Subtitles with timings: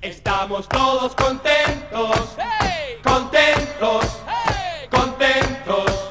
[0.00, 2.36] Estamos todos contentos,
[3.02, 4.04] contentos,
[4.90, 6.08] contentos.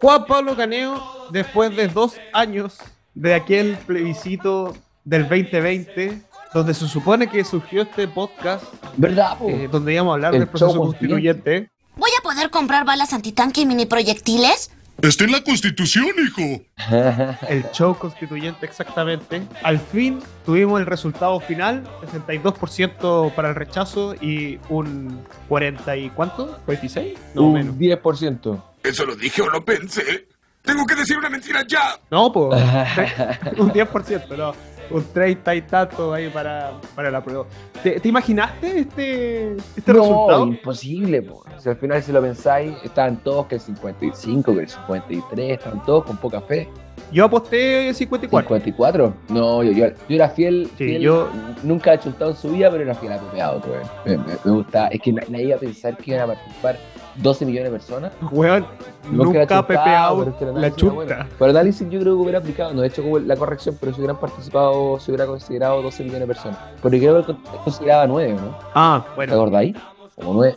[0.00, 1.00] Juan Pablo Caneo,
[1.30, 2.78] después de dos años
[3.14, 4.74] de aquel plebiscito
[5.04, 6.20] del 2020,
[6.52, 8.64] donde se supone que surgió este podcast,
[8.96, 9.48] ¿Verdad, po?
[9.48, 11.70] eh, donde íbamos a hablar El del proceso constituyente.
[11.96, 14.72] ¿Voy a poder comprar balas antitanque y mini proyectiles?
[15.02, 16.62] Está en la Constitución, hijo.
[17.48, 19.42] el show constituyente exactamente.
[19.62, 26.58] Al fin tuvimos el resultado final, 62% para el rechazo y un 40 y cuánto?
[26.64, 27.18] 46?
[27.34, 27.74] No, Un menos.
[27.76, 28.62] 10%.
[28.82, 30.28] ¿Eso lo dije o lo pensé?
[30.62, 31.98] Tengo que decir una mentira ya.
[32.10, 32.62] No, pues
[33.58, 34.54] un 10%, no.
[34.90, 37.46] Un 30 y tanto ahí para, para la prueba.
[37.82, 40.46] ¿Te, te imaginaste este, este no, resultado?
[40.46, 41.44] imposible, po.
[41.58, 45.82] Si al final, si lo pensáis, estaban todos que el 55, que el 53, estaban
[45.84, 46.68] todos con poca fe.
[47.12, 48.48] Yo aposté 54.
[48.56, 49.14] 54.
[49.28, 51.28] No, yo, yo, yo era fiel, Sí, fiel, yo-
[51.62, 53.82] nunca he chuntado en su vida, pero era fiel a Pepe Auto, weón.
[54.04, 56.76] Me, me, me gusta, es que na- nadie iba a pensar que iban a participar
[57.16, 58.12] 12 millones de personas.
[58.30, 58.66] Weón,
[59.10, 61.26] Nunca ha pepeado pero es que el la chunta.
[61.38, 64.00] Pero análisis yo creo que hubiera aplicado, no he hecho como la corrección, pero si
[64.00, 66.58] hubieran participado, se hubiera considerado 12 millones de personas.
[66.80, 67.34] Porque creo que
[67.64, 68.56] consideraba 9, ¿no?
[68.74, 69.34] Ah, ¿Te bueno.
[69.34, 69.76] acordáis?
[70.16, 70.56] Como 9,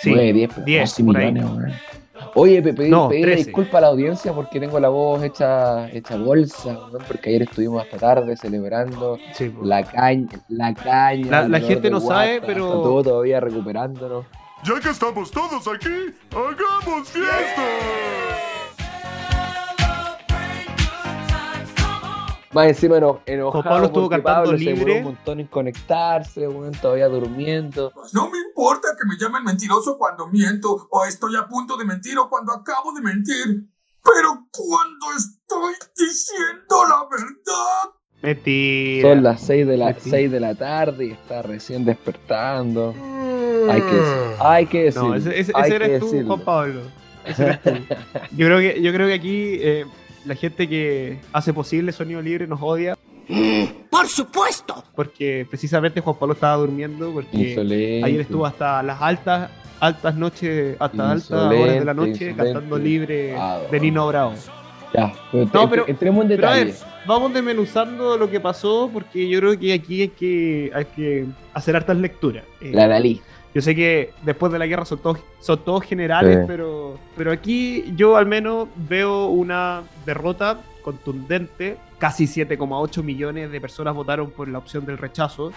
[0.00, 1.32] Sí, 9 10, pero 10, 12 por ahí.
[1.32, 1.72] millones, weón.
[2.38, 3.44] Oye, Pepe, No, pedirle 13.
[3.46, 7.96] disculpa a la audiencia porque tengo la voz hecha, hecha bolsa, porque ayer estuvimos hasta
[7.96, 11.48] tarde celebrando Sí, la caña, la caña.
[11.48, 14.26] La- gente no sabe, pero- está todo todavía recuperándonos.
[14.64, 17.62] Ya que estamos todos aquí, hagamos fiesta.
[22.52, 24.98] Más encima eno- enojado Juan Pablo estuvo porque cantando Pablo se libre.
[24.98, 27.92] un montón en conectarse, weón, todavía durmiendo.
[27.94, 31.84] Pues no me importa que me llamen mentiroso cuando miento, o estoy a punto de
[31.84, 33.68] mentir, o cuando acabo de mentir.
[34.02, 37.90] Pero cuando estoy diciendo la verdad,
[38.22, 39.08] Mentira.
[39.08, 40.10] Son las 6 de la, Mentira.
[40.16, 42.94] 6 de la tarde y está recién despertando.
[43.70, 44.00] Hay que,
[44.40, 45.08] hay que decirlo.
[45.08, 46.26] No, ese, ese- hay ese que eres tú, decirlo.
[46.34, 46.80] Juan Pablo.
[47.24, 47.70] Ese eres tú.
[48.36, 49.84] Yo creo que, yo creo que aquí eh,
[50.24, 52.96] la gente que hace posible Sonido Libre nos odia
[53.90, 54.84] ¡Por supuesto!
[54.94, 58.04] porque precisamente Juan Pablo estaba durmiendo porque Insolente.
[58.04, 62.36] ayer estuvo hasta las altas altas noches, hasta altas horas de la noche insolente.
[62.36, 64.34] cantando libre Ah, de Nino Bravo.
[64.96, 66.72] Ya, pero, No, pero- entremos en Pero a detalle.
[66.72, 71.26] ver, vamos desmenuzando lo que pasó porque yo creo que aquí hay que, hay que
[71.52, 72.44] hacer hartas lecturas.
[72.60, 73.20] Eh, La Dalí.
[73.54, 76.44] Yo sé que después de la guerra son todos, son todos generales, Sí.
[76.46, 81.76] pero, pero aquí yo al menos veo una derrota contundente.
[81.98, 85.52] Casi 7,8 millones de personas votaron por la opción del rechazo.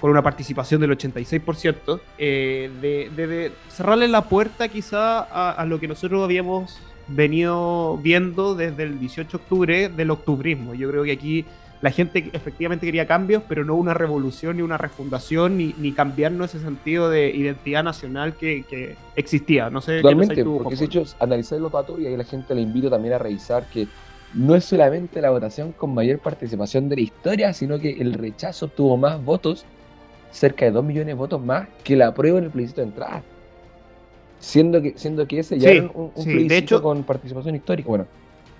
[0.00, 2.00] Con una participación del 86%.
[2.18, 6.78] eh, de, de- de cerrarle la puerta quizá a, a lo que nosotros habíamos
[7.08, 10.74] venido viendo desde el 18 de octubre del octubrismo.
[10.74, 11.44] Yo creo que aquí
[11.80, 16.54] la gente efectivamente quería cambios, pero no una revolución ni una refundación, ni, ni cambiarnos
[16.54, 19.70] ese sentido de identidad nacional que, que existía.
[19.70, 22.24] No sé qué Totalmente, pensáis tú, porque si hecho analizar los datos y ahí la
[22.24, 23.86] gente le invito también a revisar que
[24.34, 28.68] no es solamente la votación con mayor participación de la historia, sino que el rechazo
[28.68, 29.64] tuvo más votos,
[30.30, 33.22] cerca de 2 millones de votos más que la aprueba en el plebiscito de entrada.
[34.38, 37.54] Siendo que, siendo que ese ya Sí, era un, un sí, de hecho- con participación
[37.56, 37.88] histórica.
[37.88, 38.06] Bueno,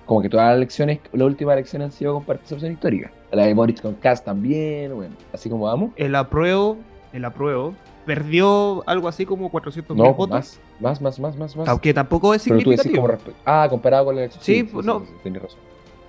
[0.06, 3.12] como que todas las elecciones, las últimas elecciones han sido con participación histórica.
[3.30, 5.90] La de Boris con Cast también, bueno, así como vamos.
[5.96, 6.78] El apruebo,
[7.12, 7.74] el apruebo,
[8.06, 10.30] perdió algo así como 400 mil No, votos.
[10.30, 11.68] más, más, más, más, más, más.
[11.68, 13.18] Aunque tampoco es Pero tú decís significativo.
[13.24, 14.42] como Ah, comparado con la elección.
[14.42, 15.02] Sí, pues, no.
[15.22, 15.58] tienes razón.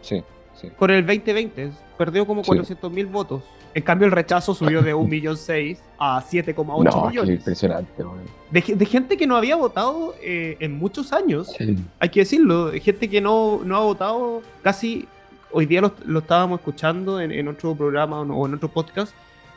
[0.01, 0.23] Sí,
[0.55, 0.69] sí.
[0.77, 2.47] Con el 2020 perdió como Sí.
[2.47, 3.43] 400 mil votos.
[3.73, 7.37] En cambio, el rechazo subió de 1.600.000 a 7,8 No, millones.
[7.39, 8.03] impresionante.
[8.51, 11.77] De, ge- de gente que no había votado eh, en muchos años, Sí.
[11.99, 15.07] hay que decirlo, de gente que no, no ha votado casi.
[15.51, 18.69] Hoy día lo, lo estábamos escuchando en, en otro programa o no- o en otro
[18.69, 19.13] podcast,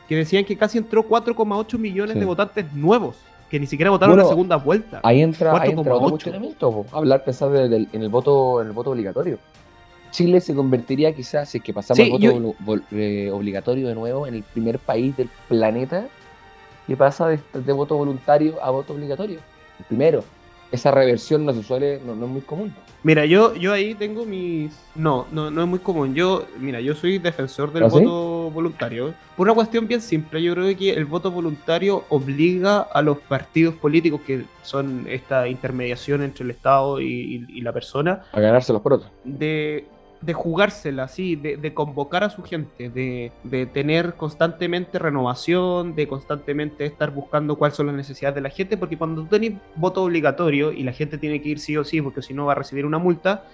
[0.07, 2.19] que decían que casi entró 4,8 millones Sí.
[2.19, 3.15] de votantes nuevos,
[3.49, 4.99] que ni siquiera votaron Bueno, la segunda vuelta.
[5.03, 6.51] Ahí entra, ahí entra 4,8.
[6.55, 6.97] otro po.
[6.97, 9.37] hablar, pensar del- del- en, el voto, en el voto obligatorio.
[10.13, 13.95] Chile se convertiría quizás, si es que pasamos Sí, voto yo- vol- eh, obligatorio de
[13.95, 16.07] nuevo, en el primer país del planeta
[16.87, 19.39] que pasa de, de voto voluntario a voto obligatorio.
[19.79, 20.23] El primero.
[20.71, 22.73] Esa reversión no se suele, no, no es muy común.
[23.03, 24.71] Mira, yo, yo ahí tengo mis.
[24.95, 26.15] No, no, no es muy común.
[26.15, 27.99] Yo, mira, yo soy defensor del ¿Ah, sí?
[27.99, 29.13] voto voluntario.
[29.37, 33.75] Por una cuestión bien simple, yo creo que el voto voluntario obliga a los partidos
[33.75, 38.73] políticos, que son esta intermediación entre el Estado y, y- y la persona, A ganarse
[38.73, 39.09] los porotos.
[39.23, 39.85] de,
[40.25, 46.07] de jugársela, sí, de, de convocar a su gente, de, de tener constantemente renovación, de
[46.07, 50.03] constantemente estar buscando cuáles son las necesidades de la gente, porque cuando tú tenés voto
[50.03, 52.55] obligatorio y la gente tiene que ir sí o sí, porque si no va a
[52.55, 53.45] recibir una multa,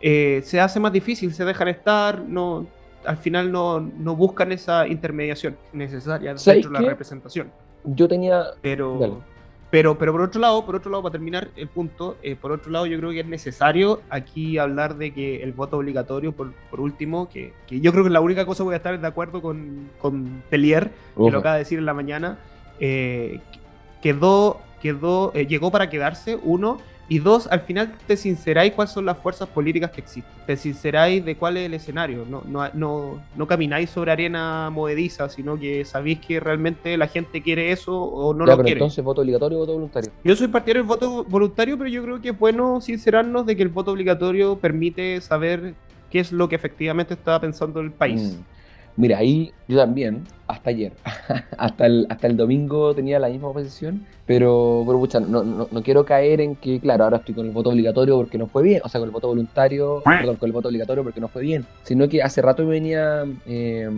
[0.00, 2.66] eh, se hace más difícil, se dejan estar, no
[3.04, 7.50] al final no, no buscan esa intermediación necesaria ¿Sabes dentro de la representación.
[7.84, 8.44] Yo tenía.
[8.60, 9.14] Pero, Dale.
[9.70, 12.70] Pero, pero por otro lado, por otro lado, para terminar el punto, eh, por otro
[12.70, 16.80] lado, yo creo que es necesario aquí hablar de que el voto obligatorio, por, por
[16.80, 19.90] último, que, que yo creo que la única cosa voy a estar de acuerdo con,
[20.00, 22.38] con Telier, que lo acaba de decir en la mañana,
[22.80, 23.40] eh,
[24.00, 26.78] quedó, quedó, eh, llegó para quedarse, uno,
[27.10, 31.24] y dos, al final te sinceráis cuáles son las fuerzas políticas que existen, te sinceráis
[31.24, 35.84] de cuál es el escenario, no, no, no, no camináis sobre arena movediza, sino que
[35.84, 38.78] sabéis que realmente la gente quiere eso o no ya, lo pero quiere.
[38.80, 40.10] entonces voto obligatorio o voto voluntario.
[40.22, 43.62] Yo soy partidario del voto voluntario, pero yo creo que es bueno sincerarnos de que
[43.62, 45.74] el voto obligatorio permite saber
[46.10, 48.36] qué es lo que efectivamente estaba pensando el país.
[48.38, 48.57] Mm.
[48.98, 50.92] Mira, ahí yo también, hasta ayer,
[51.56, 55.82] hasta el, hasta el domingo tenía la misma posición, pero, pero pucha, no, no, no
[55.84, 58.80] quiero caer en que, claro, ahora estoy con el voto obligatorio porque no fue bien,
[58.82, 62.08] o sea, con el voto voluntario, con el voto obligatorio porque no fue bien, sino
[62.08, 63.88] que hace rato venía eh,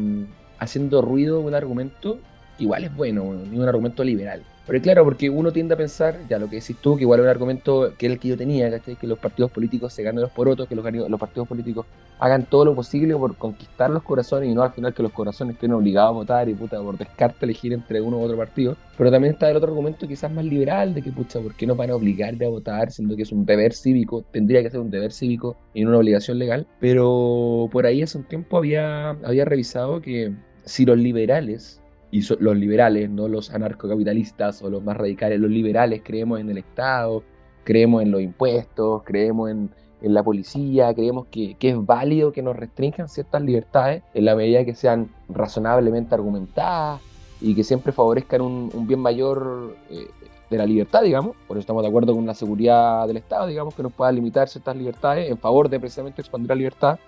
[0.58, 2.18] haciendo ruido un argumento,
[2.58, 4.42] igual es bueno, un argumento liberal.
[4.70, 7.24] Pero claro, porque uno tiende a pensar, ya lo que decís tú, que igual es
[7.24, 8.94] un argumento que es el que yo tenía, ¿cachai?
[8.94, 11.86] Que los partidos políticos se ganen los porotos, que los, partidos políticos
[12.20, 15.56] hagan todo lo posible por conquistar los corazones y no al final que los corazones
[15.56, 18.76] estén obligados a votar y puta, por descarte elegir entre uno u otro partido.
[18.96, 21.76] Pero también está el otro argumento quizás más liberal de que pucha, ¿por qué nos
[21.76, 24.22] van a obligar a votar siendo que es un deber cívico?
[24.30, 26.64] Tendría que ser un deber cívico y no una obligación legal.
[26.78, 30.32] Pero por ahí hace un tiempo había, había revisado que
[30.64, 31.79] si los liberales
[32.10, 36.58] y los liberales, no los anarcocapitalistas o los más radicales, los liberales creemos en el
[36.58, 37.22] Estado,
[37.64, 39.70] creemos en los impuestos, creemos en,
[40.02, 44.34] en la policía, creemos que, que es válido que nos restrinjan ciertas libertades en la
[44.34, 47.00] medida que sean razonablemente argumentadas
[47.40, 50.08] y que siempre favorezcan un, un bien mayor eh,
[50.50, 51.36] de la libertad, digamos.
[51.46, 54.48] Por eso estamos de acuerdo con la seguridad del Estado, digamos, que nos pueda limitar
[54.48, 56.98] ciertas libertades en favor de precisamente expandir la libertad.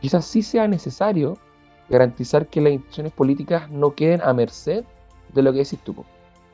[0.00, 1.38] Quizás sí sea necesario
[1.92, 4.82] garantizar que las instituciones políticas no queden a merced
[5.34, 5.94] de lo que decís tú,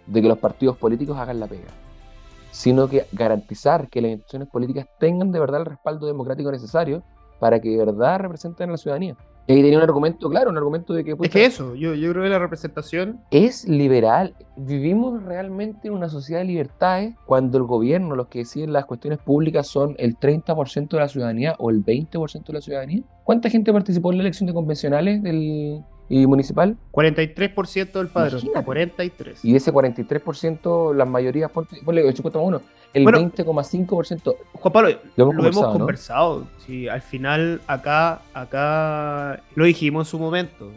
[0.09, 1.69] de que los partidos políticos hagan la pega,
[2.51, 7.05] sino que garantizar que las instituciones políticas tengan de verdad el respaldo democrático necesario
[7.39, 9.17] para que de verdad representen a la ciudadanía.
[9.49, 12.11] Y ahí tenía un argumento, claro, un argumento de que, Es que eso, yo, yo
[12.11, 14.35] creo que la representación es liberal.
[14.59, 19.19] ¿Vivimos realmente en una sociedad de libertades cuando el gobierno, los que deciden las cuestiones
[19.19, 23.03] públicas, son el 30% de la ciudadanía o el 20% de la ciudadanía?
[23.25, 26.77] ¿Cuánta gente participó en la elección de convencionales del, y municipal?
[26.93, 28.65] 43% del padrón, Imagínate.
[28.65, 29.45] 43.
[29.45, 32.61] Y de ese 43%, las mayorías, ponle el 50,1,
[32.95, 33.19] el Bueno.
[33.19, 34.37] 20,5%.
[34.55, 35.79] Juan Pablo, Lo hemos lo hemos conversado, ¿no?
[35.79, 36.47] conversado.
[36.67, 40.71] Sí, al final acá, acá lo dijimos en su momento.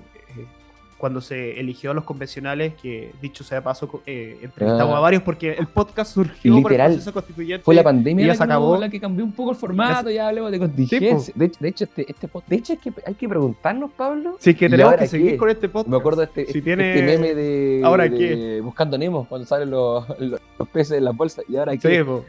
[1.02, 4.98] Cuando se eligió a los convencionales, que dicho sea de paso, eh, entrevistamos Ah.
[4.98, 6.92] a varios porque el podcast surgió por el Literal.
[6.92, 7.64] proceso constituyente.
[7.66, 8.78] Fue la pandemia y ya la se que, no- acabó.
[8.78, 11.34] la que cambió un poco el formato, ya hablemos de contingencia.
[11.36, 14.38] de, hecho, de hecho, este, este pod- de hecho es que hay que preguntarnos, Pablo.
[14.40, 15.38] Sí, que ¿Y tenemos que seguir qué?
[15.38, 15.90] con este podcast.
[15.90, 18.62] Me acuerdo de este, Si este- tiene- este meme de, ¿Ahora de qué?
[18.62, 21.44] Buscando Nemo, cuando salen los, los, los peces en las bolsas.
[21.50, 22.06] ¿Y ahora Sí, qué?
[22.06, 22.24] po.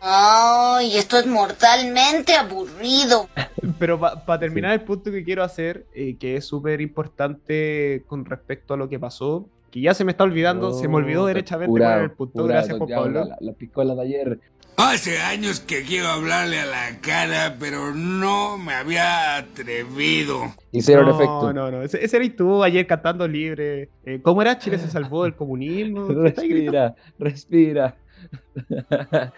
[0.00, 3.28] Ay, esto es mortalmente aburrido.
[3.78, 7.73] Pero para terminar el punto que quiero hacer, eh, que es súper importante
[8.06, 11.26] con respecto a lo que pasó, que ya se me está olvidando, se me olvidó
[11.26, 12.42] derechamente el punto.
[12.42, 13.24] curado, Gracias, Juan Pablo.
[13.24, 14.40] La, la piscola de ayer.
[14.76, 20.52] Hace años que quiero hablarle a la cara, pero no me había atrevido.
[20.72, 21.52] Hicieron no, efecto.
[21.52, 23.88] No, no, ese, ese eres tú ayer cantando libre.
[24.04, 24.58] Eh, ¿Cómo era?
[24.58, 26.08] Chile se salvó del comunismo.
[26.08, 27.96] Respira, respira.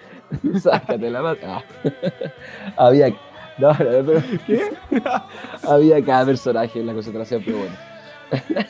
[0.61, 1.39] Sácate la mano.
[1.45, 1.63] Ah.
[2.77, 3.09] Había.
[3.59, 4.61] No, no, pero ¿Qué?
[5.67, 7.75] había cada personaje en la concentración, pero bueno.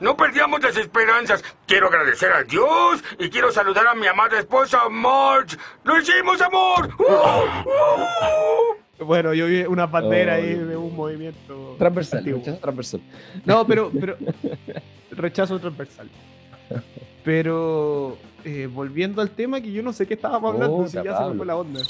[0.00, 1.42] No perdamos las esperanzas.
[1.66, 5.56] Quiero agradecer a Dios y quiero saludar a mi amada esposa Marge.
[5.82, 6.90] ¡Lo hicimos, amor!
[6.98, 8.74] ¡Uh!
[9.04, 11.76] Bueno, yo vi una bandera ahí Oh, de un movimiento.
[11.78, 12.40] Transversal, antiguo.
[12.40, 13.00] rechazo transversal.
[13.44, 14.16] No, pero, pero
[15.12, 16.10] rechazo transversal.
[17.24, 21.24] Pero eh, volviendo al tema, que yo no sé qué estábamos hablando, si ya se
[21.30, 21.80] me fue la onda.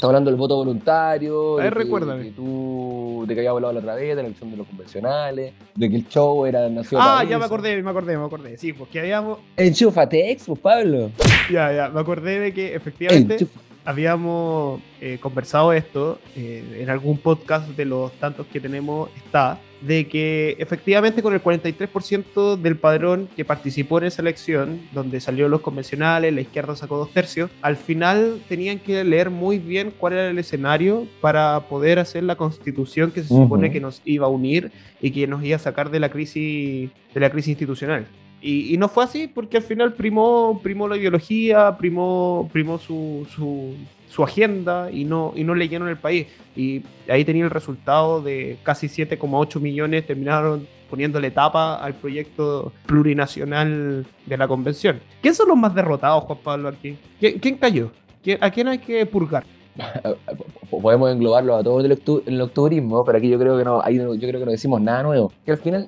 [0.00, 1.58] Estamos hablando del voto voluntario.
[1.58, 1.84] A de que-.
[1.84, 5.52] De que tú, que había hablado la otra vez, de la elección de los convencionales,
[5.74, 8.56] de que el show era nació Ah, ya me acordé, me acordé, me acordé.
[8.56, 9.40] Sí, porque habíamos.
[9.58, 11.10] Enchufatex, pues Pablo.
[11.50, 13.46] Ya, ya, me acordé de que efectivamente
[13.84, 20.06] habíamos eh, conversado esto eh, en algún podcast de los tantos que tenemos está de
[20.08, 25.60] que efectivamente con el 43% del padrón que participó en esa elección, donde salieron los
[25.62, 30.28] convencionales, la izquierda sacó dos tercios, al final tenían que leer muy bien cuál era
[30.28, 33.44] el escenario para poder hacer la constitución que se Ujú.
[33.44, 34.70] supone que nos iba a unir
[35.00, 38.06] y que nos iba a sacar de la crisis, de la crisis institucional.
[38.42, 43.26] Y, y no fue así porque al final primó, primó la ideología, primó, primó su,
[43.34, 43.74] su,
[44.10, 46.26] su agenda y no, y no leyeron el país.
[46.56, 54.04] Y ahí tenía el resultado de casi 7,8 millones, terminaron poniéndole tapa al proyecto plurinacional
[54.26, 54.98] de la convención.
[55.22, 56.98] ¿Quién son los más derrotados, Juan Pablo, aquí?
[57.20, 57.92] ¿Quién, cayó?
[58.22, 59.44] ¿Quién- ¿A quién hay que purgar?
[60.70, 63.96] Podemos englobarlo a todo el, octu- el octubrismo, pero aquí yo creo que no, ahí
[63.96, 65.32] yo creo que no decimos nada nuevo.
[65.44, 65.86] Que al final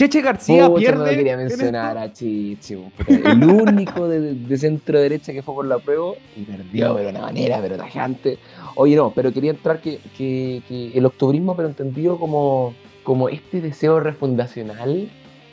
[0.00, 0.98] Cheche García Pucha, pierde.
[0.98, 5.54] no quería en mencionar a Chichi, puta, el único de, de centro derecha que fue
[5.54, 8.38] por la prueba y perdió, pero de una manera, pero tajante.
[8.76, 13.60] Oye, no, pero quería entrar que, que- que el octubrismo, pero entendido como, como este
[13.60, 15.10] deseo refundacional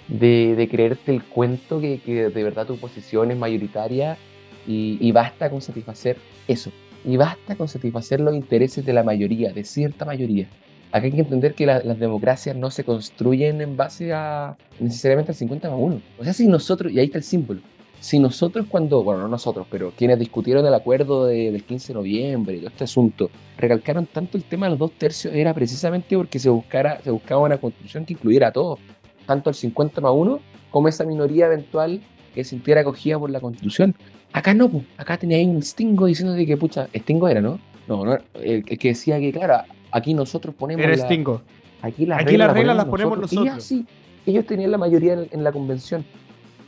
[0.08, 4.18] de, de creerte el cuento que, que de verdad tu posición es mayoritaria
[4.66, 6.16] y, y basta con satisfacer
[6.48, 6.72] eso.
[7.04, 10.48] Y basta con satisfacer los intereses de la mayoría, de cierta mayoría.
[10.92, 15.32] Acá hay que entender que la- las democracias no se construyen en base a necesariamente
[15.32, 16.02] al 50 más 1.
[16.20, 17.60] O sea, si nosotros, y ahí está el símbolo,
[18.00, 21.94] si nosotros cuando, bueno, no nosotros, pero quienes discutieron el acuerdo de- del 15 de
[21.96, 26.16] noviembre y todo este asunto, recalcaron tanto el tema de los dos tercios, era precisamente
[26.16, 28.80] porque se, buscara, se buscaba una constitución que incluyera a todos,
[29.26, 30.40] tanto el 50 más 1
[30.72, 32.00] como esa minoría eventual
[32.34, 33.96] que se sintiera acogida por la constitución.
[34.32, 37.60] Acá no, acá tenía ahí un Stingo diciendo de que, pucha, Stingo era, ¿no?
[37.88, 41.42] No, no, el que decía que, claro, aquí nosotros ponemos Eres la- Stingo.
[41.82, 43.46] Aquí las Aquí reglas, las reglas las ponemos Y nosotros.
[43.46, 43.86] ya, sí,
[44.26, 46.04] ellos tenían la mayoría en, en la convención.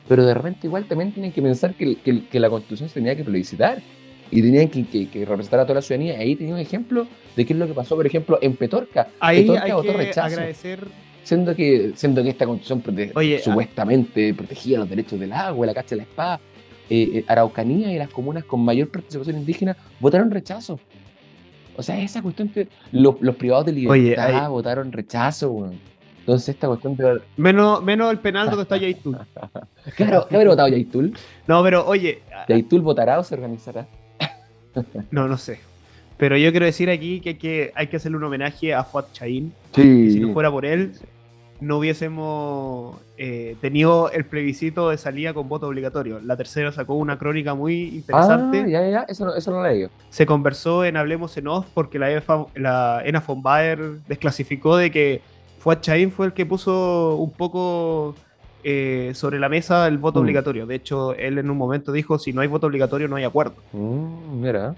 [0.07, 3.15] Pero de repente igual también tienen que pensar que, que- que la constitución se tenía
[3.15, 3.81] que plebiscitar.
[4.31, 6.19] Y tenían que, que- que representar a toda la ciudadanía.
[6.19, 9.07] Ahí tenía un ejemplo de qué es lo que pasó, por ejemplo, en Petorca.
[9.19, 10.21] Ahí Petorca hay votó que rechazo.
[10.35, 10.87] agradecer.
[11.23, 15.89] Siendo que, siendo que esta constitución Oye, supuestamente protegía los derechos del agua, la cacha
[15.91, 16.39] de la espada,
[16.89, 20.79] eh, eh, Araucanía y las comunas con mayor participación indígena votaron rechazo.
[21.79, 25.79] O sea, esa cuestión que los, los privados de libertad Oye, votaron rechazo, weón.
[26.19, 27.21] Entonces esta cuestión de...
[27.37, 29.17] Menos, menos el penal donde está Yaitul.
[29.95, 31.17] Claro, ¿qué habrá votado Yaitul?
[31.47, 33.87] No, pero oye, ¿Yaitul votará o se organizará?
[35.11, 35.61] no, no sé.
[36.17, 39.05] Pero yo quiero decir aquí que hay que, hay que hacerle un homenaje a Fuad
[39.13, 39.53] Chaín.
[39.73, 40.11] Sí.
[40.11, 40.91] Si no fuera por él,
[41.61, 46.19] no hubiésemos eh, tenido el plebiscito de salida con voto obligatorio.
[46.23, 48.61] La tercera sacó una crónica muy interesante.
[48.61, 49.87] Ah, ya, ya, ya, eso no, eso no lo leí.
[50.09, 54.89] Se conversó en Hablemos en Off porque la, EFA la Ena von Baer desclasificó de
[54.91, 55.21] que
[55.59, 58.15] Fuad Chaín fue el que puso un poco
[58.63, 60.23] eh, sobre la mesa el voto Mm.
[60.23, 60.65] obligatorio.
[60.65, 63.55] De hecho, él en un momento dijo, si no hay voto obligatorio no hay acuerdo.
[63.73, 64.75] Mm, mira.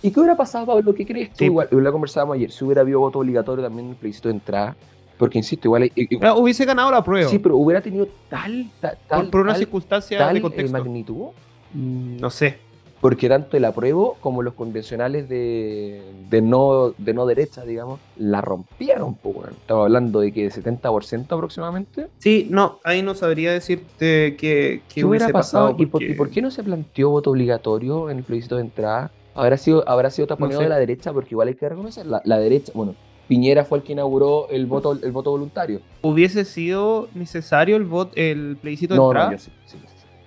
[0.00, 0.94] ¿Y qué hubiera pasado, Pablo?
[0.94, 1.36] ¿Qué crees tú?
[1.38, 1.44] Sí.
[1.46, 4.76] Igual, lo conversábamos ayer, si hubiera habido voto obligatorio también el plebiscito de entrada,
[5.22, 5.92] porque insisto, igual...
[6.20, 9.52] Ah, hubiese ganado la prueba sí, pero hubiera tenido tal, ta- tal, por, por una
[9.52, 10.72] tal, circunstancia tal, de eh, contexto.
[10.78, 11.26] magnitud,
[11.74, 12.58] Mm, no sé.
[13.00, 18.40] porque tanto el apruebo como los convencionales de, de no, de no derecha, digamos, la
[18.40, 19.14] rompieron.
[19.14, 19.52] po, weón.
[19.60, 22.08] Estamos hablando de que 70% aproximadamente.
[22.18, 25.70] Sí, no, ahí no sabría decirte que, ¿Qué hubiera pasado?
[25.78, 28.62] ¿Y, por, porque- y por qué no se planteó voto obligatorio en el plebiscito de
[28.62, 29.12] entrada?
[29.36, 30.64] ¿Habrá sido, habrá sido taponeo sé.
[30.64, 31.12] de la derecha?
[31.12, 32.94] Porque igual hay que reconocer, la, la derecha, bueno,
[33.32, 35.80] Piñera fue el que inauguró el voto, el voto voluntario.
[36.02, 39.26] ¿Hubiese sido necesario el voto, el plebiscito de No, entrada?
[39.30, 39.78] no, yo sí, sí.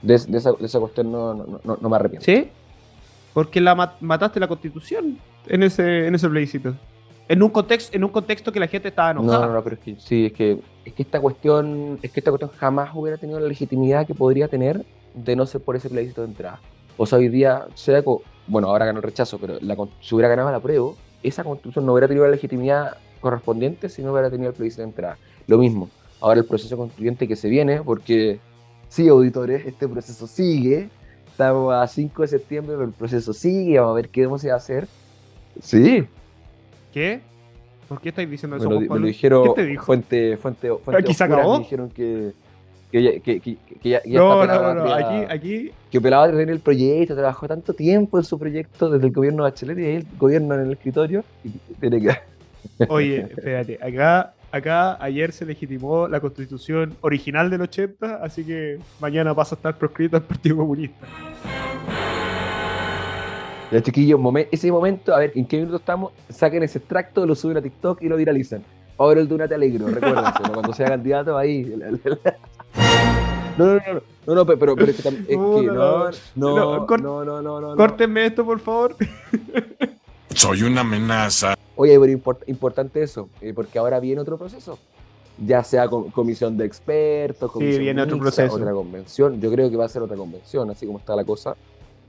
[0.01, 2.25] De, de esa, de esa cuestión no, no, no, no me arrepiento.
[2.25, 2.47] ¿Sí?
[3.31, 6.73] Porque la ma- mataste la constitución en ese, en ese plebiscito.
[7.27, 9.45] En un contexto, en un contexto que la gente estaba No, enojada.
[9.47, 12.31] no, no, pero es que sí, es que, es que esta cuestión, es que esta
[12.31, 14.83] cuestión jamás hubiera tenido la legitimidad que podría tener
[15.13, 16.59] de no ser por ese plebiscito de entrada.
[16.97, 18.03] O sea, hoy día, sea
[18.47, 20.91] bueno, ahora ganó el rechazo, pero la, si hubiera ganado la prueba,
[21.27, 24.89] esa constitución no hubiera tenido la legitimidad correspondiente si no hubiera tenido el plebiscito de
[24.89, 25.17] entrada.
[25.47, 25.89] Lo mismo,
[26.21, 28.39] ahora el proceso constituyente que se viene, porque
[28.89, 30.89] sí, auditores, este proceso sigue.
[31.27, 34.55] Estamos a 5 de septiembre, pero el proceso sigue, vamos a ver qué vamos a
[34.55, 34.87] hacer.
[35.61, 36.05] Sí,
[36.93, 37.19] ¿Qué?
[37.89, 39.85] ¿Por qué estáis diciendo me eso, lo, Juan di- me lo dijeron ¿Quién te dijo?
[39.85, 41.53] fuente, fuente, fuente ¿Aquí se acabó?
[41.53, 42.31] me dijeron que,
[43.01, 46.51] que, que, que, que ya, ya No, está no, no, Aquí, aquí, que Pelado tiene
[46.51, 49.95] el proyecto, trabajó tanto tiempo en su proyecto desde el gobierno de Bachelet y ahí
[49.95, 51.49] el gobierno en el escritorio y
[51.79, 52.85] tiene que...
[52.89, 59.35] oye, espérate, acá, acá ayer se legitimó la constitución original del 80, así que mañana
[59.35, 61.05] pasa a estar proscrito el Partido Comunista.
[63.71, 66.13] Ya chiquillos, momen- ese momento, a ver, ¿en qué minuto estamos?
[66.29, 68.63] Saquen ese extracto, lo suben a TikTok y lo viralizan.
[68.97, 70.53] Ahora el Dunate Alegro, recuérdense, ¿no?
[70.53, 71.73] cuando sea candidato ahí.
[73.57, 76.87] No, no, no, no, no, pero, pero es que, tam- es que No, no, no,
[76.87, 76.97] no.
[76.97, 77.75] no, No, no, no.
[77.75, 78.95] Córtenme esto, por favor.
[80.35, 81.55] Soy una amenaza.
[81.77, 84.77] Oye, pero import- importante eso, eh, porque ahora viene otro proceso.
[85.37, 88.55] Ya sea con- comisión de expertos, comisión viene otro mixta, proceso.
[88.55, 89.39] otra convención.
[89.41, 91.55] Yo creo que va a ser otra convención, así como está la cosa.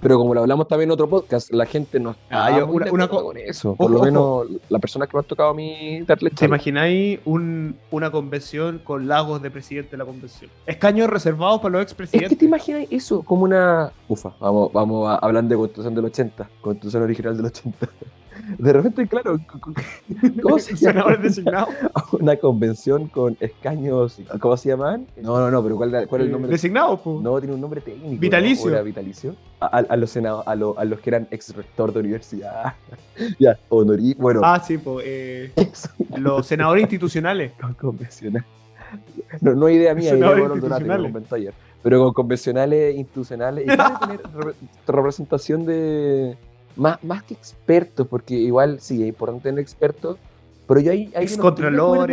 [0.01, 3.09] Pero como lo hablamos también en otro podcast, la gente no está Ah, una- una
[3.09, 3.75] con eso.
[3.75, 4.05] Por Ojo, lo ojo.
[4.05, 8.81] menos las personas que me han tocado a mí darle ¿Te imagináis un- una convención
[8.85, 10.51] con lagos de presidente de la convención?
[10.67, 12.39] Escaños reservados para los Es que expresidentes.
[12.39, 13.91] te imaginas eso como una.
[14.09, 17.89] Ufa, vamos, vamos a hablar de constitución del 80, constitución original del 80.
[18.59, 19.39] De repente, claro,
[20.43, 21.17] ¿cómo se llama?
[21.17, 21.71] Designados.
[22.21, 24.19] Una convención con escaños.
[24.41, 25.07] ¿Cómo se llaman?
[25.17, 26.51] No, no, no, pero ¿cuál, cuál es el nombre?
[26.51, 27.21] Designados, pues.
[27.23, 28.13] No, tiene un nombre técnico.
[28.15, 28.21] ¿no?
[28.21, 28.67] Vitalicio.
[28.67, 29.35] ¿O era vitalicio.
[29.67, 32.75] A, los senado- a, lo- a los que eran ex rector de universidad.
[33.39, 34.15] ya, honorí.
[34.15, 35.51] Bueno, Ah, sí, pues.
[36.17, 37.53] los senadores institucionales.
[37.61, 38.45] con convencional.
[39.41, 41.13] No, no idea mía, idea de que institucionales.
[41.13, 41.55] comentó ayer.
[41.83, 43.65] Pero con convencionales institucionales.
[43.65, 44.55] Y tener re-
[44.87, 46.37] representación de.
[46.77, 50.19] Más, más que expertos, porque igual sí, es importante tener expertos.
[50.67, 51.65] Pero yo ahí, ahí no estoy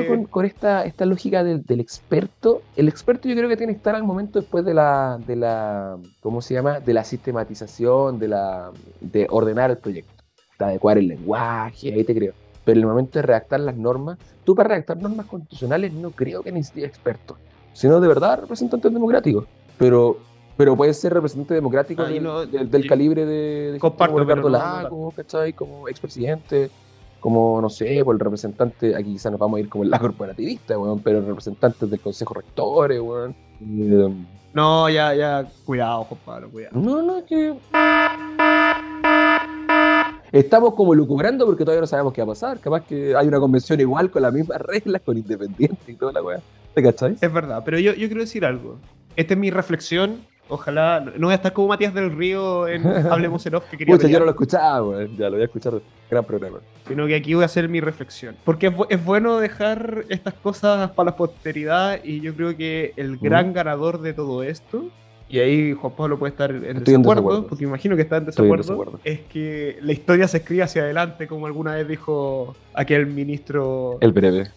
[0.07, 2.61] con, con esta, esta lógica del, del experto.
[2.75, 5.97] El experto yo creo que tiene que estar al momento después de la, de la
[6.21, 6.79] ¿cómo se llama?
[6.79, 10.23] De la sistematización, de la de ordenar el proyecto,
[10.59, 12.33] de adecuar el lenguaje, ahí te creo.
[12.63, 16.43] Pero en el momento de redactar las normas, tú para redactar normas constitucionales no creo
[16.43, 17.37] que necesites expertos,
[17.73, 19.45] sino de verdad representantes democráticos.
[19.79, 20.17] Pero,
[20.55, 24.19] pero puede ser representante democrático Ah, del, no- del- del yo- calibre de, de Comparto,
[24.19, 25.53] Ricardo pero no- no Lago, ¿cachai?
[25.53, 26.69] Como expresidente,
[27.23, 29.97] como, no sé, por el representante, aquí quizás nos vamos a ir como en la
[30.05, 33.33] corporativista, weón, pero representantes del Consejo Rectores, weón.
[33.61, 34.13] Eh,
[34.53, 35.47] No, ya, ya.
[35.63, 36.77] Cuidado, compadre, cuidado.
[36.77, 37.55] no, no, es que.
[40.33, 42.59] Estamos como lucubrando porque todavía no sabemos qué va a pasar.
[42.59, 46.21] Capaz que hay una convención igual con las mismas reglas, con independientes y toda la
[46.23, 46.39] weá.
[46.73, 47.15] ¿Te cachai?
[47.21, 48.79] Es verdad, pero yo, yo quiero decir algo.
[49.15, 50.25] Esta es mi reflexión.
[50.49, 50.99] Ojalá.
[51.17, 54.07] No voy a estar como Matías del Río en Hablemos en Off, que quería Pucha,
[54.07, 55.15] yo no lo escuchaba, weón.
[55.17, 55.73] Ya lo voy a escuchar.
[56.11, 56.59] Gran programa.
[56.87, 58.35] sino que aquí voy a hacer mi reflexión.
[58.43, 62.93] Porque es, bu- es bueno dejar estas cosas para la posteridad y yo creo que
[62.97, 64.89] el gran ganador de todo esto,
[65.27, 67.47] y ahí Juan Pablo puede estar en Estoy en desacuerdo, desacuerdo.
[67.47, 68.99] porque imagino que está en Estoy en desacuerdo, desacuerdo.
[69.05, 74.11] es que la historia se escribe hacia adelante, como alguna vez dijo aquel ministro El
[74.11, 74.51] breve.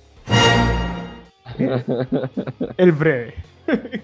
[2.77, 3.35] El breve.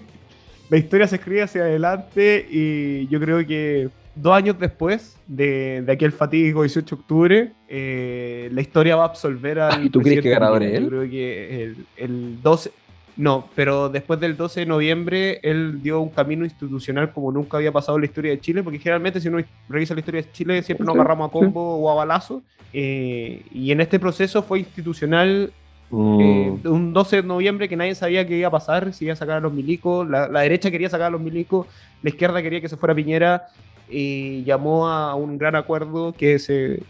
[0.69, 5.91] la historia se escribe hacia adelante y yo creo que dos años después de, de
[5.91, 9.85] aquel fatídico 18 de octubre, eh, la historia va a absolver al.
[9.85, 10.83] ¿Y tú crees que ganador es él?
[10.83, 12.71] Yo creo que el, el 12.
[13.15, 17.71] No, pero después del 12 de noviembre él dio un camino institucional como nunca había
[17.71, 19.37] pasado en la historia de Chile, porque generalmente si uno
[19.69, 22.41] revisa la historia de Chile siempre nos agarramos a combo o a balazo.
[22.73, 25.53] eh, y en este proceso fue institucional
[25.95, 29.13] Mm, eh, un 12 de noviembre que nadie sabía qué iba a pasar, si iba
[29.13, 31.67] a sacar a los milicos, la, la derecha quería sacar a los milicos,
[32.01, 33.47] la izquierda quería que se fuera Piñera
[33.89, 36.81] y llamó a un gran acuerdo que se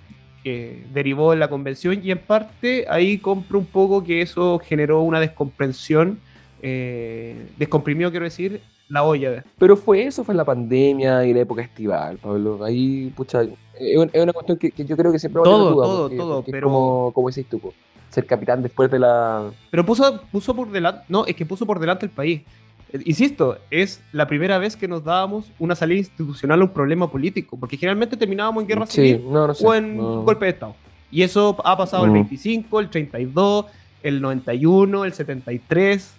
[0.41, 5.01] que derivó en la convención y en parte ahí compro un poco que eso generó
[5.01, 6.19] una descomprensión,
[6.61, 9.43] eh, descomprimió quiero decir, la olla.
[9.57, 12.63] Pero fue eso, fue la pandemia y la época estival, Pablo.
[12.63, 15.49] Ahí, pucha, es un- es una cuestión que, que yo creo que siempre va a
[15.49, 17.73] Todo, tener duda, todo, porque- todo, porque pero- como, como po,
[18.13, 19.49] ser capitán después de la...
[19.71, 22.41] Pero puso, puso por delante, no, es que puso por delante el país.
[22.91, 27.09] Eh, Insisto, es la primera vez que nos dábamos una salida institucional a un problema
[27.09, 29.65] político, porque generalmente terminábamos en guerra Sí, civil no, no sé.
[29.65, 30.21] o en no.
[30.21, 30.75] golpe de Estado.
[31.11, 32.13] Y eso ha pasado el Mm.
[32.13, 33.65] 25, el 32,
[34.03, 36.13] el 91, el 73.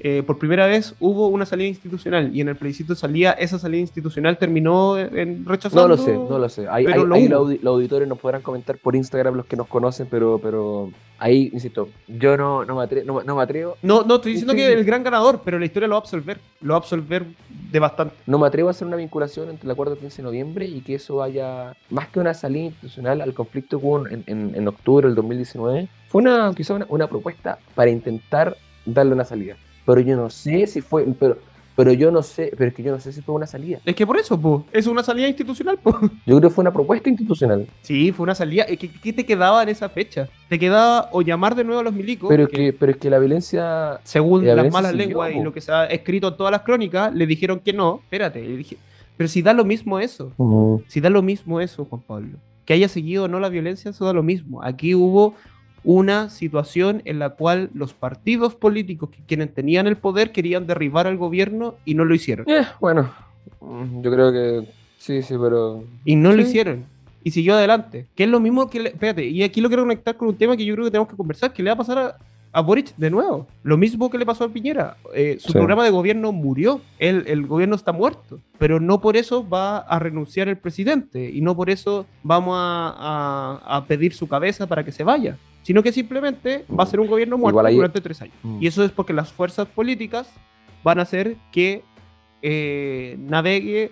[0.00, 3.58] Eh, por primera vez hubo una salida institucional y en el plebiscito de salida, esa
[3.60, 5.82] salida institucional terminó en rechazando.
[5.88, 6.66] No lo sé, no lo sé.
[6.68, 10.08] Ahí, lo los, audi- los auditores nos podrán comentar por Instagram los que nos conocen,
[10.10, 13.76] pero, pero ahí, insisto, yo no, no, me, atre- no, no me atrevo.
[13.82, 16.38] No, no, estoy diciendo que el gran ganador, pero la historia lo va a absolver.
[16.60, 17.24] Lo va a absolver
[17.70, 18.14] de bastante.
[18.26, 20.96] No me atrevo a hacer una vinculación entre el acuerdo 15 de noviembre y que
[20.96, 25.06] eso vaya, más que una salida institucional al conflicto que hubo en, en, en octubre
[25.06, 29.56] del 2019, fue una, quizá una, una propuesta para intentar darle una salida.
[29.86, 31.38] Pero yo no sé si fue, pero,
[31.76, 33.80] pero yo no sé, pero es que yo no sé si fue una salida.
[33.84, 35.98] Es que por eso, po, es una salida institucional, po.
[36.00, 38.64] Yo creo que fue una propuesta institucional, Sí, fue una salida.
[38.66, 40.28] ¿Qué, qué te quedaba en esa fecha?
[40.48, 43.18] Te quedaba o llamar de nuevo a los milicos, pero que pero es que la
[43.18, 46.36] violencia según la las violencia malas siguió, lenguas y lo que se ha escrito en
[46.36, 48.00] todas las crónicas, le dijeron que no.
[48.04, 48.76] Espérate, le dije,
[49.16, 50.32] pero si da lo mismo eso,
[50.88, 54.04] si da lo mismo eso, Juan Pablo, que haya seguido o no la violencia, eso
[54.04, 54.62] da lo mismo.
[54.62, 55.34] Aquí hubo
[55.84, 61.06] una situación en la cual los partidos políticos que quienes tenían el poder querían derribar
[61.06, 62.48] al gobierno y no lo hicieron.
[62.48, 63.10] Eh, bueno,
[63.60, 64.68] yo creo que
[64.98, 66.84] sí, sí, pero Y no lo hicieron.
[67.22, 68.06] Y siguió adelante.
[68.14, 68.80] Que es lo mismo que...
[68.80, 71.08] le- Espérate, y aquí lo quiero conectar con un tema que yo creo que tenemos
[71.08, 72.16] que conversar, que le va a pasar a,
[72.52, 73.46] a Boric de nuevo.
[73.62, 74.96] Lo mismo que le pasó a Piñera.
[75.14, 75.52] Eh, su Sí.
[75.54, 76.82] programa de gobierno murió.
[76.98, 78.40] El, el gobierno está muerto.
[78.58, 81.30] Pero no por eso va a renunciar el presidente.
[81.30, 82.94] Y no por eso vamos a,
[83.64, 85.38] a- a pedir su cabeza para que se vaya.
[85.64, 88.36] Sino que simplemente va a ser un gobierno muerto ahí- durante tres años.
[88.44, 88.62] Mm.
[88.62, 90.28] Y eso es porque las fuerzas políticas
[90.84, 91.82] van a hacer que
[92.42, 93.90] eh, navegue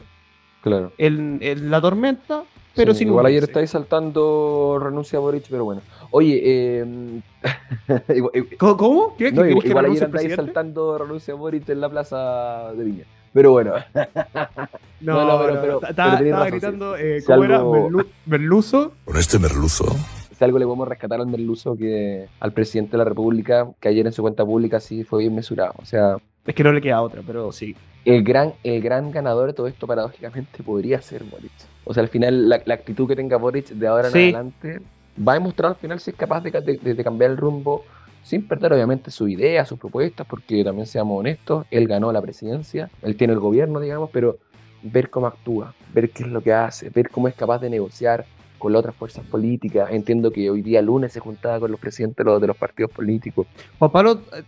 [0.63, 0.93] Claro.
[0.99, 2.45] en, en la tormenta,
[2.77, 5.81] pero Sí, sin igual ayer estáis saltando renuncia a Boric, pero bueno.
[6.11, 7.21] Oye, eh,
[8.15, 8.77] igual, ¿Cómo?
[8.77, 9.17] ¿Cómo?
[9.17, 9.33] ¿Qué?
[9.33, 10.37] no, ¿Que igual, ayer presidente?
[10.37, 13.05] saltando renuncia a Boric en la plaza de Viña.
[13.33, 13.73] Pero bueno,
[15.01, 17.03] No, No, no, pero- Estaba gritando, sí.
[17.03, 17.63] eh, Si ¿cómo era?
[17.63, 18.93] Merlu- Merluzo.
[19.07, 19.87] Con este merluzo.
[20.37, 24.07] Si algo le podemos rescatar al merluzo que al presidente de la República, que ayer
[24.07, 25.75] en su cuenta pública sí fue bien mesurado.
[25.79, 26.17] O sea,
[26.47, 27.75] Es que no le queda otra, pero sí.
[28.05, 31.53] el gran, el gran ganador de todo esto, paradójicamente, podría ser Boric.
[31.85, 34.19] O sea, al final, la, la actitud que tenga Boric de ahora en Sí.
[34.25, 34.81] adelante
[35.27, 37.83] va a demostrar al final si es capaz de, de- de- de cambiar el rumbo,
[38.25, 42.89] sin perder obviamente su idea, sus propuestas, porque también seamos honestos, él ganó la presidencia,
[43.03, 44.39] él tiene el gobierno, digamos, pero
[44.83, 48.25] ver cómo actúa, ver qué es lo que hace, ver cómo es capaz de negociar
[48.63, 49.91] con las otras fuerzas políticas.
[49.91, 52.91] Entiendo que hoy día lunes se juntaba con los presidentes de los, de los partidos
[52.93, 53.47] políticos.
[53.79, 54.43] Juan Pablo, eh,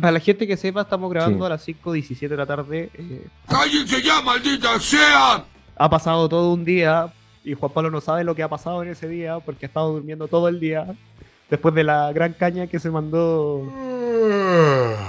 [0.00, 1.46] para la gente que sepa, estamos grabando Sí.
[1.46, 2.90] a las 5.17 de la tarde.
[2.94, 5.44] eh, ¡Cállense ya, maldita sea!
[5.80, 7.12] ha pasado todo un día
[7.44, 9.92] y Juan Pablo no sabe lo que ha pasado en ese día porque ha estado
[9.92, 10.86] durmiendo todo el día
[11.48, 13.62] después de la gran caña que se mandó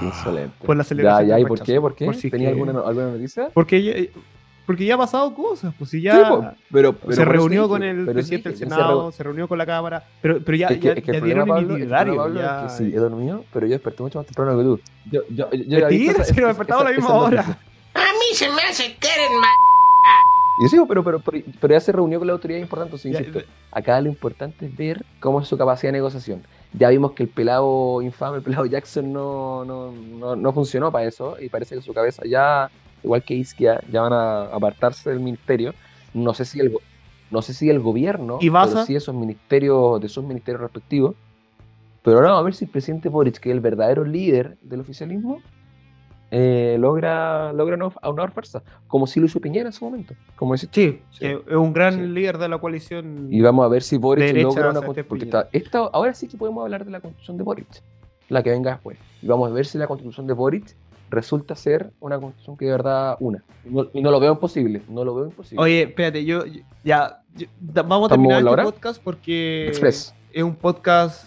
[0.01, 0.53] Insolente.
[0.65, 1.27] por la Ya, celebración.
[1.27, 1.81] ya, del ¿y por qué?
[1.81, 2.05] ¿Por qué?
[2.05, 3.49] Por si ¿Tenía que- alguna, alguna noticia?
[3.53, 3.93] Porque ya,
[4.69, 7.81] porque ya ha pasado cosas, pues si ya Sí, po, pero, pero se reunió con
[7.81, 10.67] el presidente dije, del se Senado, reu- se reunió con la Cámara, pero, pero ya,
[10.67, 11.89] Es que, ya, es que ya el dieron el Pablo, el.
[11.89, 14.79] Pablo, ya- es que sí, he dormido, pero yo desperté mucho más temprano que tú.
[15.09, 17.41] Yo, yo, yo, Mentira, si nos despertamos a la misma esa hora.
[17.41, 17.59] noticia.
[17.95, 19.47] A mí se me hace que eres ma...
[20.59, 23.11] Y yo sigo, pero, pero, pero, pero ya se reunió con la autoridad importante, sea,
[23.11, 26.43] Ya, insisto, acá lo importante es ver cómo es su capacidad de negociación.
[26.73, 31.07] Ya vimos que el pelado infame, el pelado Jackson no, no, no, no funcionó para
[31.07, 32.69] eso y parece que su cabeza ya,
[33.03, 35.73] igual que Isquia, ya van a apartarse del ministerio.
[36.13, 36.73] No sé si el,
[37.31, 41.15] no sé si el gobierno, ¿Y pero sí esos ministerios, de sus ministerios respectivos.
[42.01, 44.79] Pero ahora vamos a ver si el presidente Boric, que es el verdadero líder del
[44.79, 45.41] oficialismo,
[46.31, 50.13] eh, logra, logra no- aunar fuerza, como si lo hizo Piñera en su momento.
[50.35, 50.67] Como tú.
[50.71, 51.25] Sí, Sí.
[51.25, 52.01] es un gran Sí.
[52.01, 53.27] líder de la coalición.
[53.31, 55.05] Y vamos a ver si Boric logra una este constitución.
[55.07, 55.41] Porque Piñera.
[55.51, 57.67] está, esta, ahora sí que podemos hablar de la constitución de Boric,
[58.29, 58.97] la que venga después.
[59.21, 60.75] Y vamos a ver si la constitución de Boric
[61.09, 63.43] resulta ser una constitución que de verdad una.
[63.65, 65.63] Y no, y no lo veo imposible, no lo veo imposible.
[65.63, 68.63] Oye, espérate, yo, yo- ya, yo- vamos a ¿Estamos terminar este hora?
[68.63, 70.13] podcast porque Express.
[70.31, 71.25] es un podcast,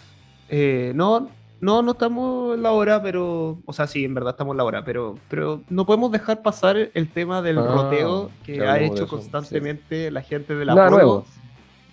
[0.49, 1.29] eh, no,
[1.61, 4.63] no, no estamos en la hora, pero, o sea, sí, en verdad estamos en la
[4.65, 8.93] hora, pero, pero no podemos dejar pasar el tema del Ah, roteo que ha hecho
[8.95, 11.25] eso, constantemente la gente de la Nada nuevo.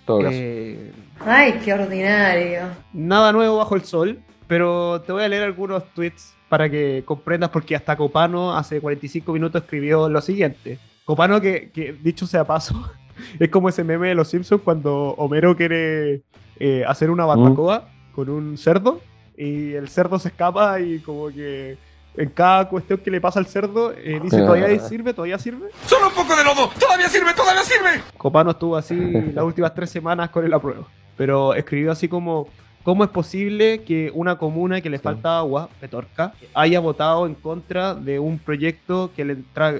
[0.06, 0.30] Todo caso.
[0.32, 2.62] Eh, Ay, qué ordinario.
[2.92, 7.48] nada nuevo bajo el sol, pero te voy a leer algunos tweets para que comprendas
[7.50, 10.80] porque hasta Copano hace 45 minutos escribió lo siguiente.
[11.04, 12.92] Copano que, que, dicho sea paso,
[13.38, 16.22] es como ese meme de los Simpsons cuando Homero quiere
[16.58, 19.00] eh, hacer una barbacoa con un cerdo
[19.38, 21.78] y el cerdo se escapa y como que
[22.16, 25.68] en cada cuestión que le pasa al cerdo eh, dice todavía sirve, todavía sirve.
[25.86, 26.68] ¡Solo un poco de lodo!
[26.80, 28.02] ¡Todavía sirve, todavía sirve!
[28.16, 28.96] Copano estuvo así
[29.34, 30.88] las últimas tres semanas con el apruebo.
[31.16, 32.48] Pero escribió así como,
[32.82, 37.94] ¿cómo es posible que una comuna que le falta agua, Petorca, haya votado en contra
[37.94, 39.32] de un proyecto que le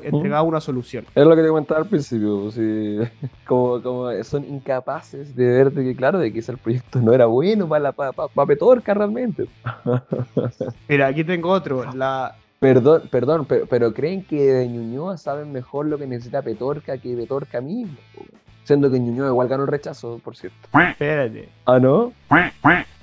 [0.04, 1.04] entregaba una solución?
[1.14, 2.98] Es lo que te comentaba al principio, sí.
[3.46, 7.26] como, como son incapaces de ver de que, claro, de que ese proyecto no era
[7.26, 9.46] bueno para la pa, pa- pa Petorca realmente.
[10.88, 11.84] Mira, aquí tengo otro.
[11.94, 16.98] La, Perdón, perdón, pero, pero creen que de Ñuñoa saben mejor lo que necesita Petorca
[16.98, 17.96] que Petorca mismo.
[18.64, 20.57] Siendo que Ñuñoa igual ganó el rechazo, por cierto.
[20.90, 21.49] espérate.
[21.66, 22.12] ¿Ah, no?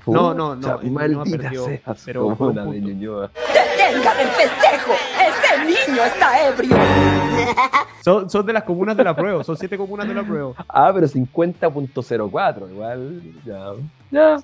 [0.05, 2.79] No, no, no, Maldita perdió, seas pero por un comuna de.
[2.81, 3.29] Ñuñoa.
[3.53, 4.93] ¡Detengan el festejo!
[5.19, 6.77] ¡Ese niño está ebrio!
[8.03, 10.53] Son, son de las comunas de la prueba, son siete comunas de la prueba.
[10.69, 13.73] Ah, pero 50.04, igual, ya.
[14.09, 14.37] Ya,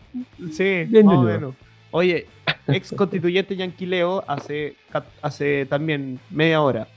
[0.51, 1.55] Sí, Bien, más o menos.
[1.91, 2.27] Oye,
[2.67, 4.75] ex constituyente Yanquileo hace,
[5.21, 6.87] hace también media hora.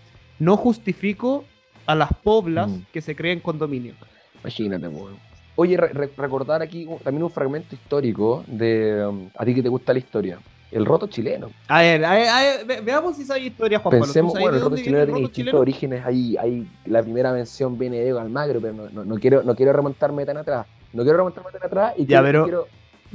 [0.41, 1.45] No justifico
[1.87, 2.81] a las poblas Mm.
[2.93, 3.95] que se creen condominio.
[4.41, 5.17] imagínate, weón.
[5.57, 9.69] Oye, re- re- recordar aquí también un fragmento histórico de um, a ti que te
[9.69, 10.39] gusta la historia.
[10.71, 11.51] El roto chileno.
[11.69, 14.33] A ver, a ver, a ver, ve- veamos si sabe historia, Juan Pensemos, Pablo.
[14.33, 16.05] ¿Tú sabes bueno, el roto chileno tiene distintos orígenes.
[16.05, 19.73] Hay, hay, la primera mención viene de Almagro, pero no, no, no quiero, no quiero
[19.73, 20.67] remontarme tan atrás.
[20.93, 22.67] No quiero remontarme tan atrás y Ya, quiero, pero- quiero-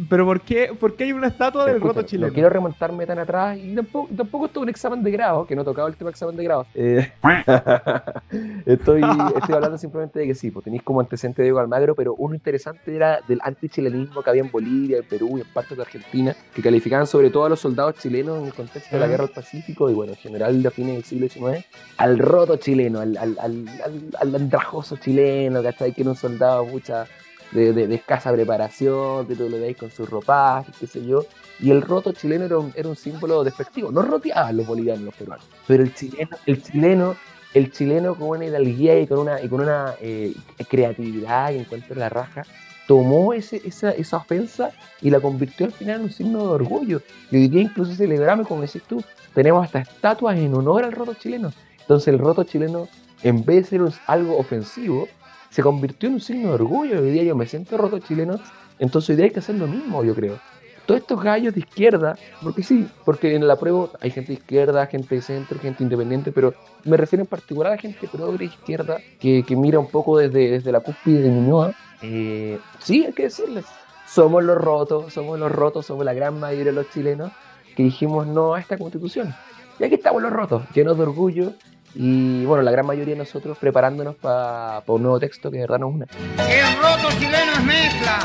[0.10, 2.28] Pero ¿por qué, por qué hay una estatua del Escucha, roto chileno?
[2.28, 5.56] No quiero remontarme tan atrás y tampoco, tampoco esto es un examen de grado, que
[5.56, 6.66] no tocaba el tema de examen de grado.
[6.76, 7.12] Eh,
[8.66, 9.02] estoy,
[9.38, 12.36] estoy hablando simplemente de que sí, pues tenéis como antecedente de Diego Almagro, pero uno
[12.36, 16.36] interesante era del antichilenismo que había en Bolivia, en Perú y en partes de Argentina,
[16.54, 19.34] que calificaban sobre todo a los soldados chilenos en el contexto de la guerra del
[19.34, 21.66] Pacífico y bueno, en general de fines del siglo XIX,
[21.98, 25.94] al roto chileno, al, al, al, al- al andrajoso chileno, ¿cachai?
[25.94, 27.06] Que era un soldado mucha
[27.52, 31.26] de, de- de escasa preparación, que tú lo veis con sus ropajes, qué sé yo.
[31.60, 33.92] Y el roto chileno era un, era un símbolo despectivo.
[33.92, 35.46] No roteaban los bolivianos, los peruanos.
[35.68, 37.16] Pero el chileno, el chileno
[37.54, 40.34] el chileno con una hidalguía y con una, y con una eh,
[40.70, 42.44] creatividad y encuentro la raja,
[42.88, 47.02] tomó ese, esa, esa ofensa y la convirtió al final en un signo de orgullo.
[47.30, 51.14] Y hoy día incluso celebramos, como decís tú, tenemos hasta estatuas en honor al roto
[51.14, 51.52] chileno.
[51.82, 52.88] Entonces el roto chileno,
[53.22, 55.08] en vez de ser algo ofensivo,
[55.52, 57.02] se convirtió en un signo de orgullo.
[57.02, 58.40] Hoy día yo me siento roto chileno,
[58.80, 60.40] entonces hoy día hay que hacer lo mismo, yo creo.
[60.86, 64.88] Todos estos gallos de izquierda, porque sí, porque en la prueba hay gente de izquierda,
[64.88, 66.54] gente de centro, gente independiente, pero
[66.86, 70.72] me refiero en particular a gente progre izquierda que, que mira un poco desde, desde
[70.72, 71.74] la cúspide de Ñuñoa.
[72.02, 73.66] Eh, sí, hay que decirles,
[74.08, 77.32] somos los rotos, somos los rotos, somos la gran mayoría de los chilenos
[77.76, 79.34] que dijimos no a esta constitución.
[79.80, 81.54] Y aquí estamos los rotos, llenos de orgullo
[81.94, 85.80] y bueno, la gran mayoría de nosotros preparándonos para un nuevo texto que de verdad
[85.80, 86.06] no es una.
[86.48, 88.20] El roto chileno es mezcla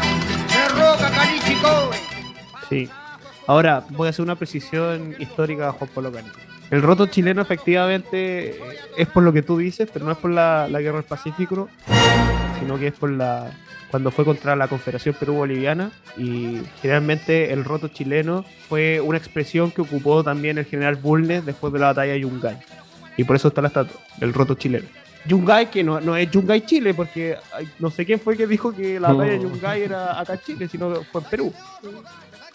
[0.49, 1.99] de roca, caliche y cobre.
[2.69, 2.89] Sí.
[3.47, 6.29] Ahora, voy a hacer una precisión histórica a Juan Pablo Cani.
[6.71, 8.59] El roto chileno efectivamente
[8.97, 11.69] es por lo que tú dices, pero no es por la, la guerra del Pacífico,
[12.59, 13.51] sino que es por la
[13.91, 19.81] cuando fue contra la Confederación Perú-Boliviana y generalmente el roto chileno fue una expresión que
[19.81, 22.57] ocupó también el general Bulnes después de la batalla de Yungay.
[23.17, 24.87] Y por eso está la estatua, el roto chileno.
[25.27, 28.73] Yungay, que no, no es Yungay Chile, porque ay, no sé quién fue que dijo
[28.73, 31.53] que la batalla de Yungay era acá en Chile, sino fue en Perú.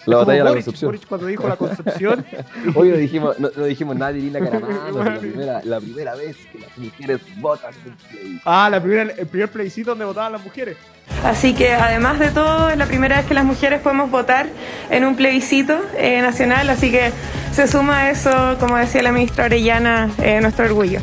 [0.06, 0.90] La batalla de la Boric, Concepción.
[0.90, 2.26] Boric cuando dijo la Concepción,
[2.76, 6.38] Hoy no dijimos, no, no dijimos nada de Irina Caramano, la primera, la primera vez
[6.52, 8.42] que las mujeres votan en un plebiscito.
[8.46, 10.78] ah, la primera, el primer plebiscito donde votaban las mujeres.
[11.24, 14.48] Así que además de todo, es la primera vez que las mujeres podemos votar
[14.90, 17.12] en un plebiscito eh, nacional, así que
[17.52, 21.02] se suma a eso, como decía la ministra Orellana, eh, nuestro orgullo.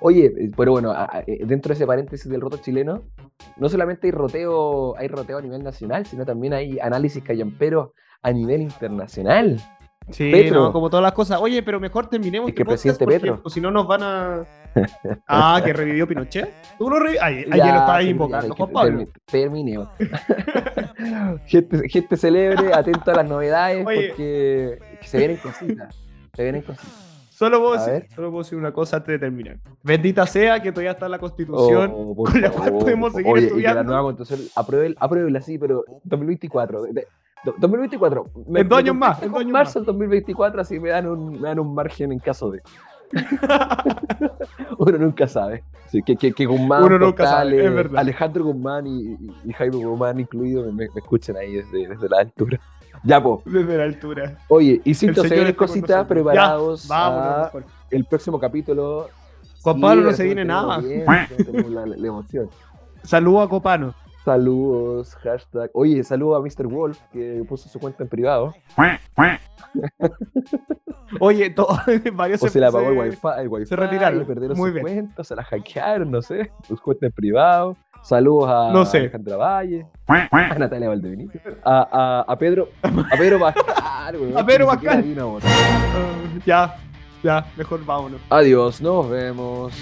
[0.00, 0.94] Oye, pero bueno,
[1.26, 3.02] dentro de ese paréntesis del roto chileno,
[3.56, 7.90] no solamente hay roteo, hay roteo a nivel nacional, sino también hay análisis callamperos
[8.22, 9.60] a nivel internacional.
[10.10, 10.64] Sí, Petro.
[10.64, 11.40] no, como todas las cosas.
[11.40, 13.40] Oye, pero mejor terminemos Es que este podcast presidente Petro.
[13.42, 14.42] o si no nos van a...
[15.26, 16.52] Ah, que revivió Pinochet.
[16.76, 17.22] Tú lo revivió.
[17.22, 19.00] Ayer, ayer Ya, lo estabas invocando, que Juan Pablo.
[19.00, 19.88] termi- Terminemos.
[21.46, 24.08] gente, gente celebre, atento a las novedades, Oye.
[24.08, 25.94] porque se vienen cositas.
[26.34, 27.03] Se vienen cositas.
[27.34, 29.56] Solo puedo, A decir, solo puedo decir una cosa antes de terminar.
[29.82, 33.32] Bendita sea que todavía está la constitución Oh, con la cual podemos seguir.
[33.32, 33.82] Oye, y que la estudiando.
[33.84, 36.82] nueva constitución, aprueben, apruébenla sí, pero 2024.
[36.82, 37.06] de- de-
[37.44, 38.26] do- 2024.
[38.46, 41.48] Me- En dos años más, en años marzo del 2024, así me dan, un, me
[41.48, 42.62] dan un margen en caso de.
[44.78, 45.62] Uno nunca sabe.
[45.88, 47.94] Sí, que, que, que Guzmán, Uno nunca sabe, es.
[47.96, 52.18] Alejandro Guzmán y, y- y Jaime Guzmán incluido me, me escuchen ahí desde, desde la
[52.20, 52.60] altura.
[53.04, 53.42] Ya, po.
[53.44, 54.38] Desde la altura.
[54.48, 57.64] Oye, y sin se con cositas preparados Ya, vámonos, a mejor.
[57.90, 59.08] el próximo capítulo.
[59.62, 60.78] Juan Pablo no se viene nada.
[60.78, 61.04] bien,
[61.36, 62.48] tenemos la, la emoción.
[63.02, 63.94] Saludos a Copano.
[64.24, 65.70] Saludos, hashtag.
[65.74, 66.66] Oye, saludo a Mr.
[66.66, 68.54] Wolf que puso su cuenta en privado.
[71.20, 71.68] Oye, to-
[72.14, 74.18] varios O se le apagó el se- wifi, el wifi se retiraron.
[74.20, 74.82] le perdieron Muy sus bien.
[74.86, 77.76] cuentas, se la hackearon, no sé, sus cuentas en privado.
[78.04, 78.98] Saludos a No sé.
[78.98, 84.66] Alejandra Valle, a Natalia Valdebenito, a, a, a Pedro, a Pedro Pascal, weón, A Pedro
[84.66, 85.04] Pascal.
[85.42, 86.12] Ah,
[86.44, 86.76] ya,
[87.22, 88.20] ya, mejor vámonos.
[88.28, 89.72] Adiós, nos vemos.